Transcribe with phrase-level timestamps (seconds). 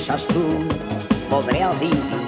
[0.00, 0.40] piensas tú
[1.28, 2.19] podré adivinar.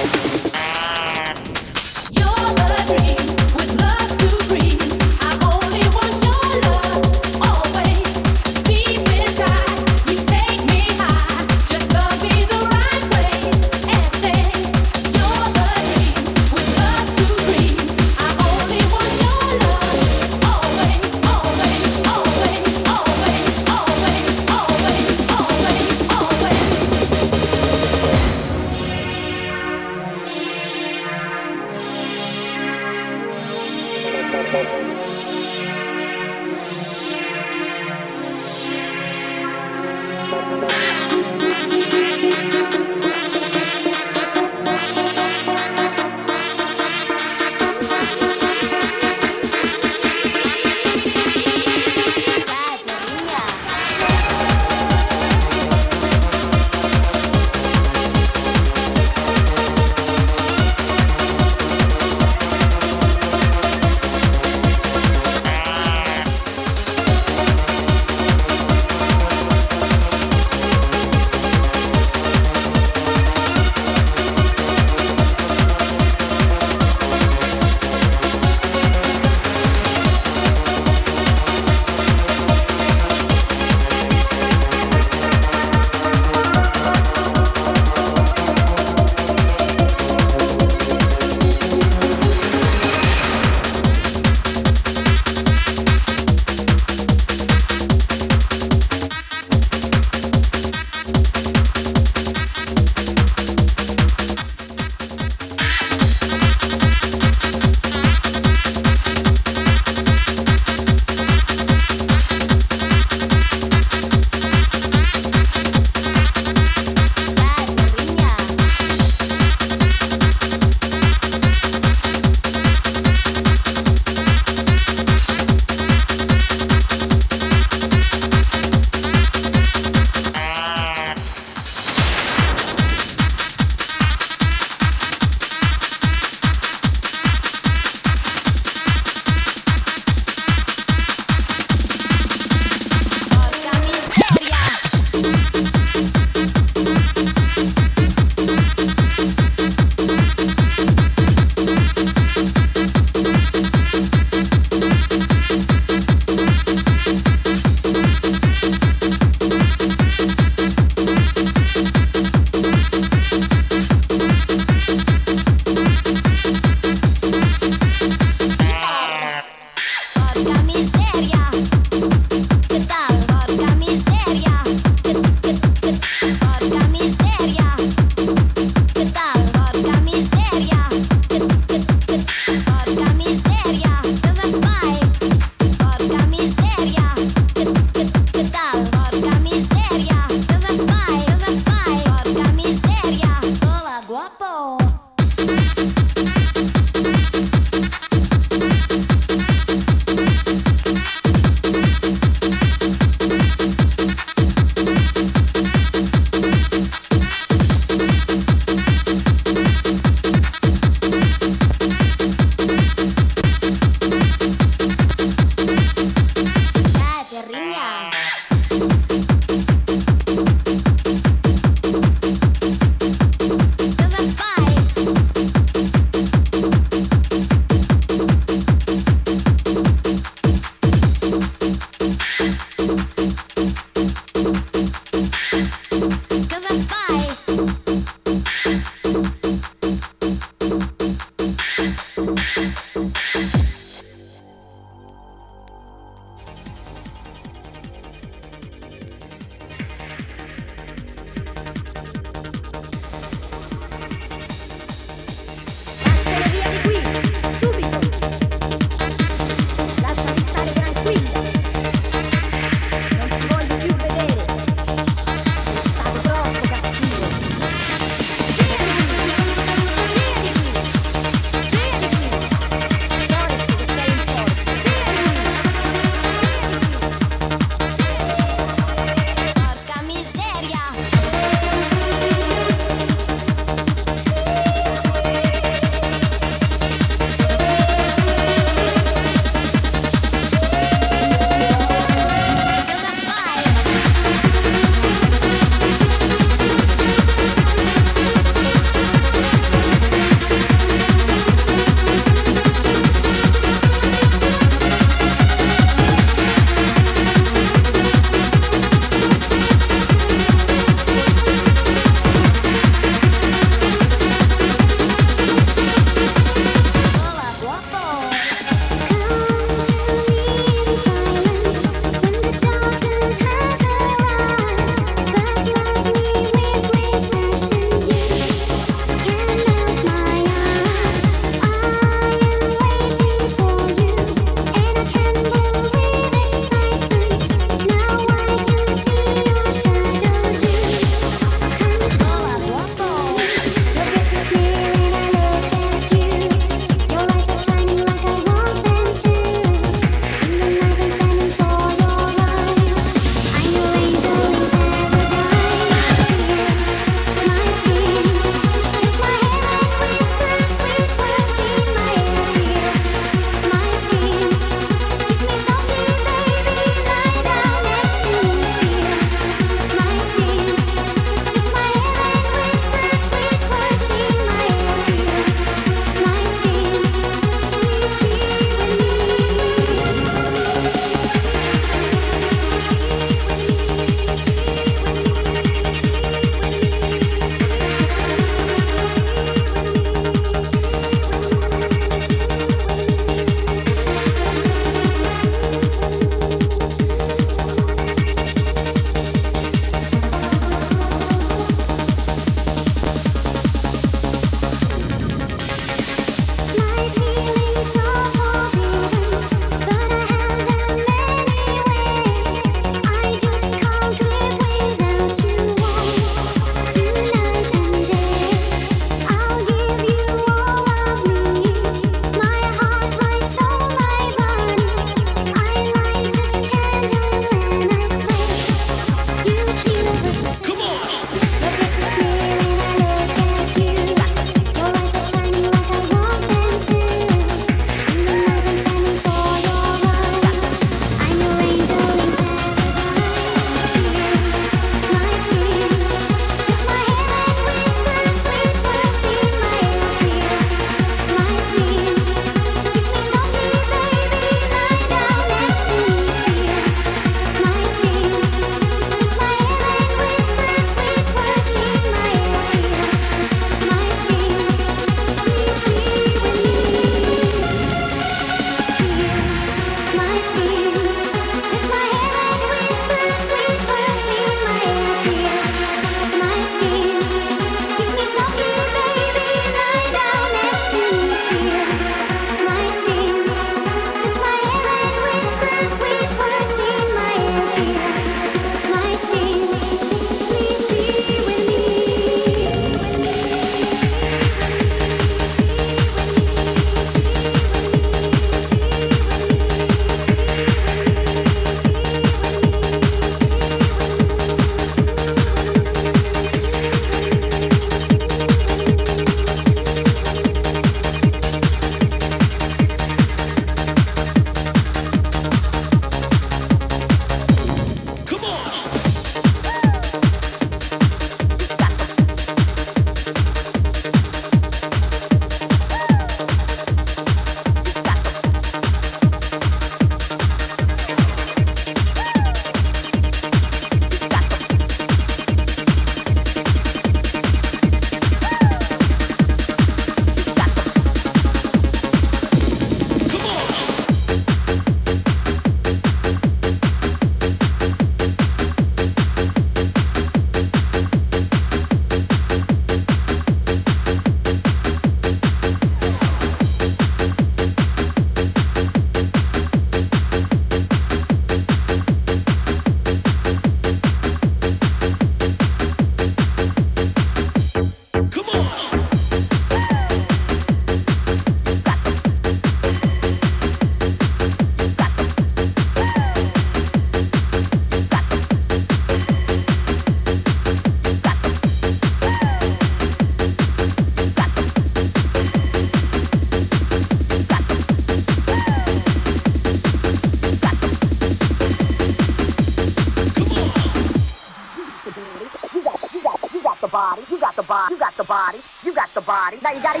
[599.73, 600.00] You gotta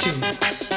[0.00, 0.69] Christian.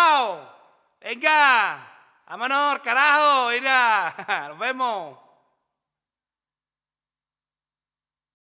[0.00, 0.49] wow!